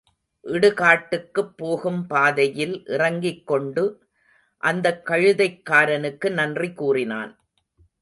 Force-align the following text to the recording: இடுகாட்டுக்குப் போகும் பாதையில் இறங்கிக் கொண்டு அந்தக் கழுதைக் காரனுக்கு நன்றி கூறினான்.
இடுகாட்டுக்குப் 0.43 1.53
போகும் 1.57 2.07
பாதையில் 2.07 2.85
இறங்கிக் 2.85 3.47
கொண்டு 3.47 4.03
அந்தக் 4.57 5.05
கழுதைக் 5.05 5.63
காரனுக்கு 5.69 6.31
நன்றி 6.31 6.73
கூறினான். 6.73 7.39